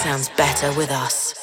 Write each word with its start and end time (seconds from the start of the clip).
sounds 0.00 0.30
better 0.30 0.72
with 0.78 0.90
us. 0.90 1.34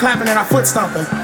Clapping 0.00 0.28
and 0.28 0.38
our 0.38 0.46
foot 0.46 0.66
stomping. 0.66 1.19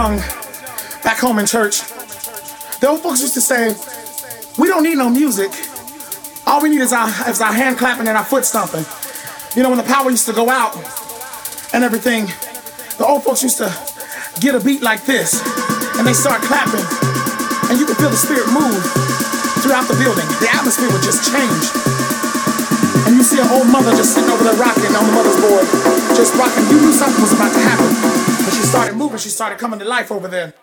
Young, 0.00 0.16
back 1.04 1.20
home 1.20 1.38
in 1.38 1.44
church, 1.44 1.84
the 2.80 2.88
old 2.88 3.04
folks 3.04 3.20
used 3.20 3.36
to 3.36 3.44
say, 3.44 3.76
we 4.56 4.64
don't 4.64 4.82
need 4.82 4.96
no 4.96 5.10
music. 5.12 5.52
All 6.48 6.62
we 6.64 6.70
need 6.72 6.80
is 6.80 6.94
our, 6.96 7.12
is 7.28 7.44
our 7.44 7.52
hand 7.52 7.76
clapping 7.76 8.08
and 8.08 8.16
our 8.16 8.24
foot 8.24 8.48
stomping. 8.48 8.88
You 9.52 9.60
know, 9.60 9.68
when 9.68 9.76
the 9.76 9.84
power 9.84 10.08
used 10.08 10.24
to 10.24 10.32
go 10.32 10.48
out 10.48 10.72
and 11.76 11.84
everything, 11.84 12.32
the 12.96 13.04
old 13.04 13.28
folks 13.28 13.42
used 13.42 13.58
to 13.60 13.68
get 14.40 14.56
a 14.56 14.60
beat 14.64 14.80
like 14.80 15.04
this 15.04 15.36
and 16.00 16.08
they 16.08 16.16
start 16.16 16.40
clapping 16.48 16.86
and 17.68 17.76
you 17.76 17.84
could 17.84 18.00
feel 18.00 18.08
the 18.08 18.16
spirit 18.16 18.48
move 18.56 18.80
throughout 19.60 19.84
the 19.84 20.00
building. 20.00 20.24
The 20.40 20.48
atmosphere 20.48 20.88
would 20.88 21.04
just 21.04 21.28
change. 21.28 21.64
And 23.04 23.20
you 23.20 23.22
see 23.22 23.36
an 23.36 23.52
old 23.52 23.68
mother 23.68 23.92
just 23.92 24.16
sitting 24.16 24.32
over 24.32 24.48
there 24.48 24.56
rocking 24.56 24.96
on 24.96 25.04
the 25.04 25.12
mother's 25.12 25.36
board, 25.44 25.68
just 26.16 26.32
rocking. 26.40 26.64
You 26.72 26.88
knew 26.88 26.92
something 26.96 27.20
was 27.20 27.36
about 27.36 27.52
to 27.52 27.60
happen 27.60 28.19
she 28.44 28.62
started 28.62 28.96
moving, 28.96 29.18
she 29.18 29.28
started 29.28 29.58
coming 29.58 29.78
to 29.78 29.84
life 29.84 30.10
over 30.10 30.28
there. 30.28 30.54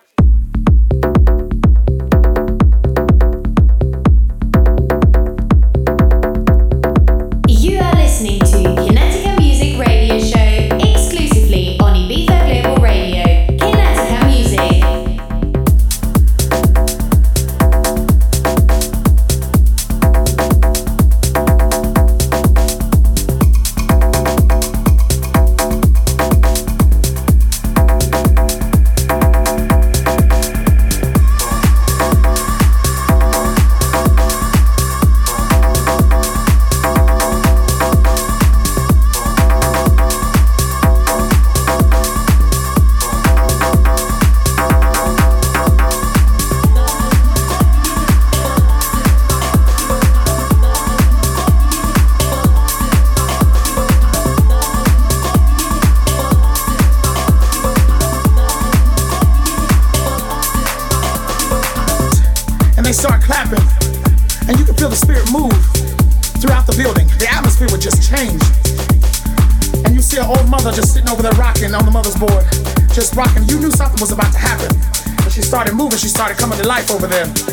Over 76.90 77.08
there. 77.08 77.47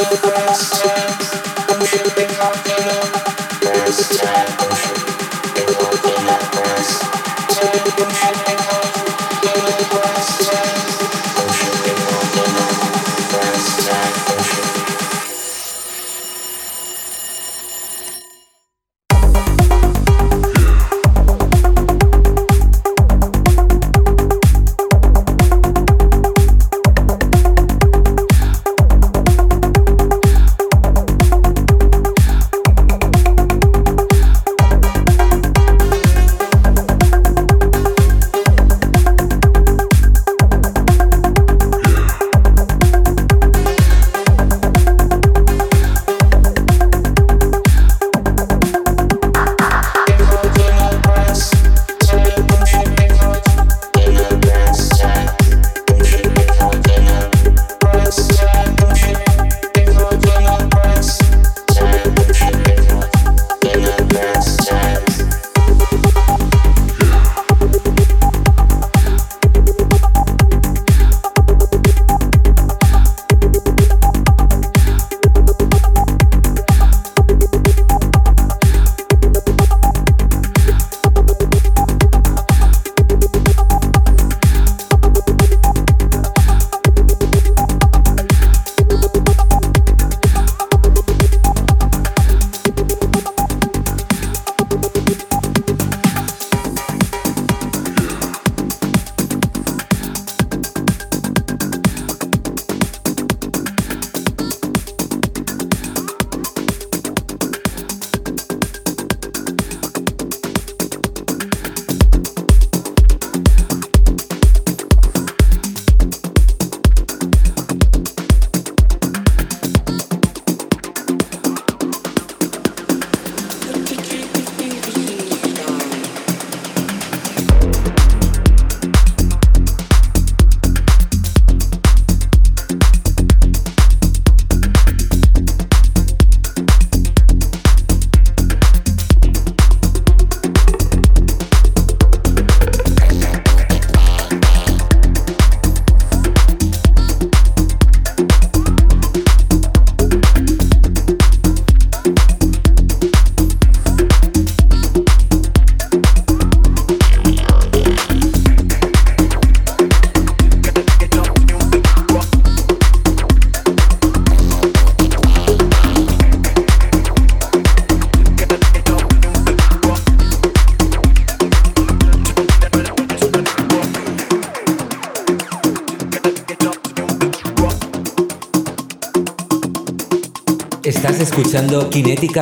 last 0.00 1.37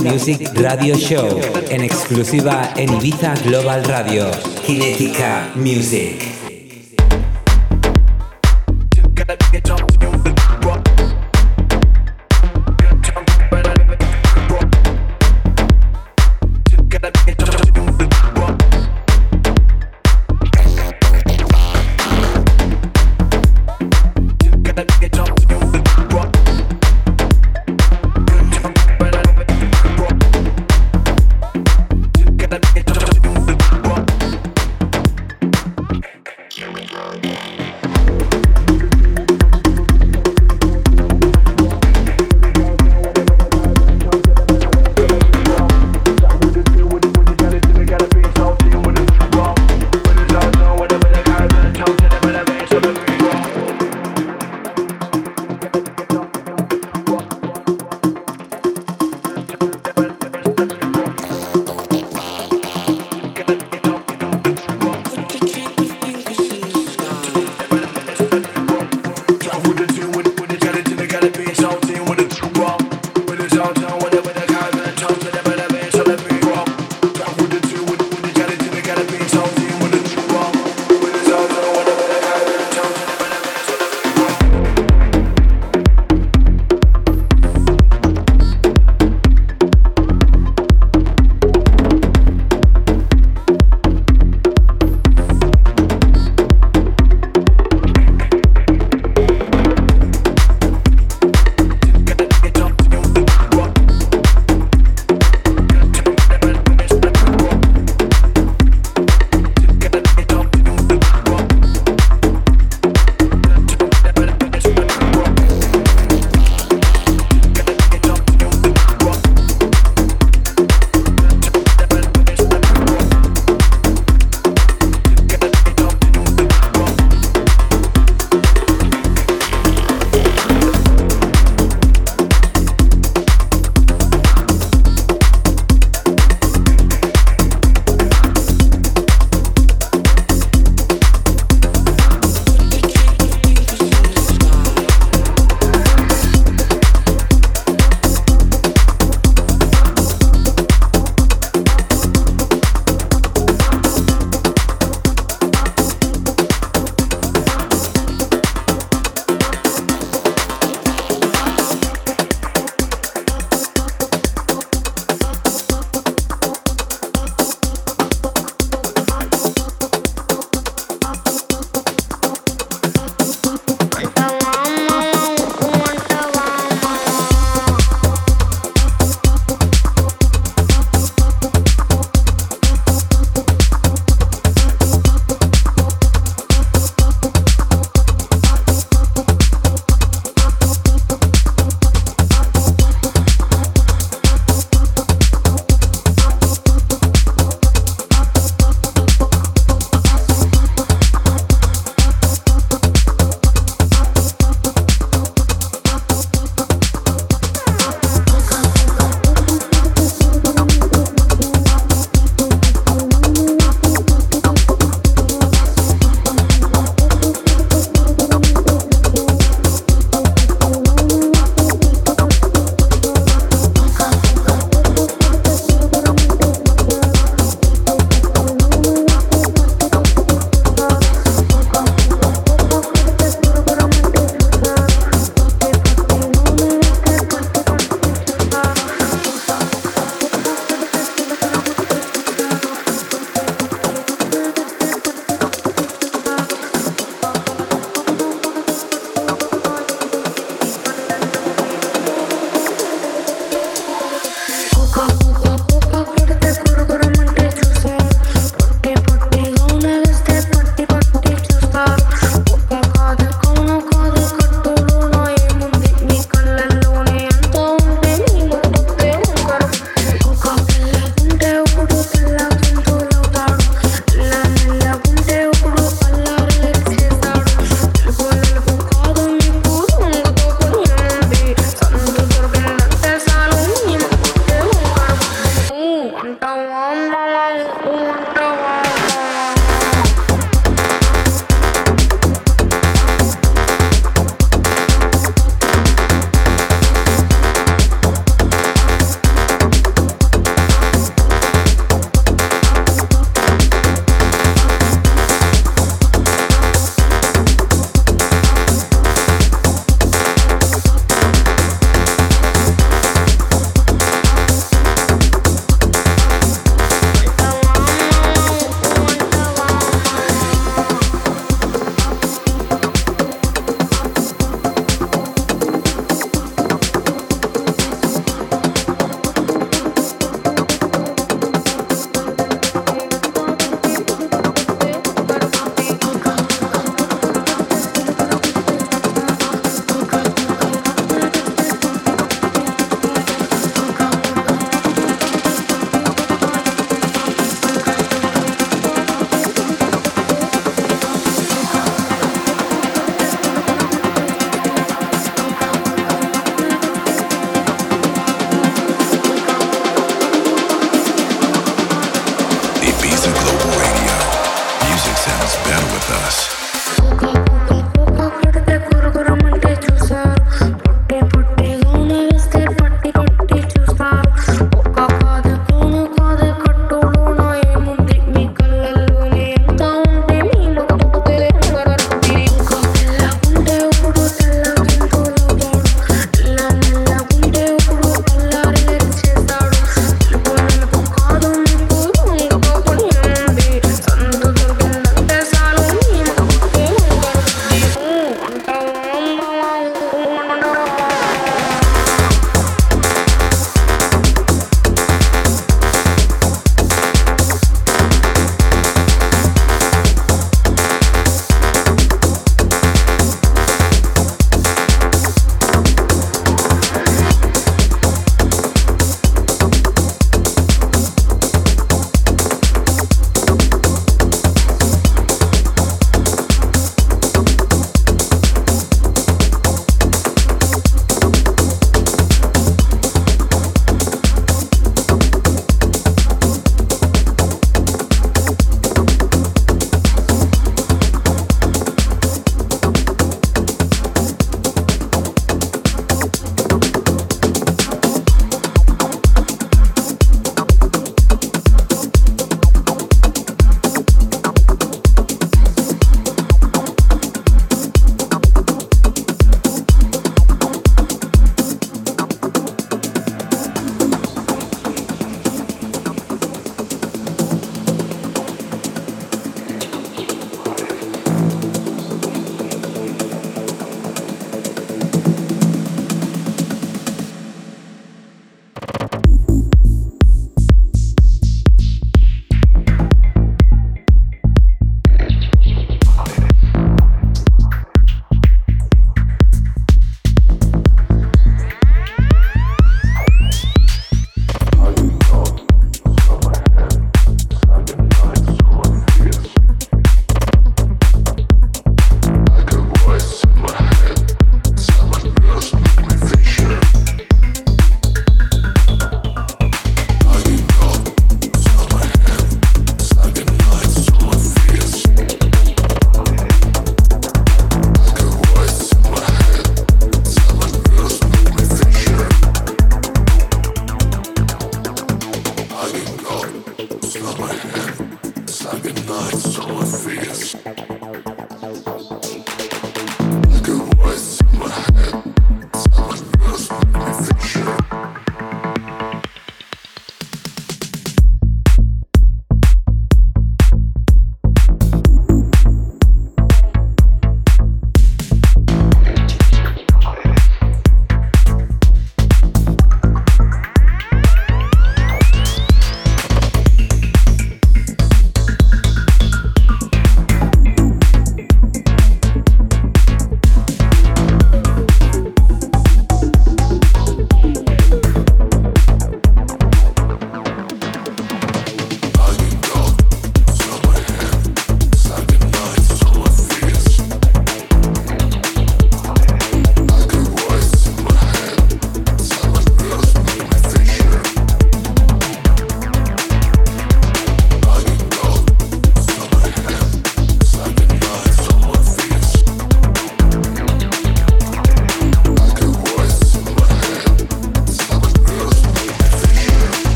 Music 0.00 0.48
Radio 0.54 0.96
Show 0.96 1.40
en 1.70 1.82
exclusiva 1.84 2.72
en 2.76 2.92
Ibiza 2.94 3.34
Global 3.44 3.84
Radio. 3.84 4.30
Kinetica 4.66 5.50
Music. 5.54 6.33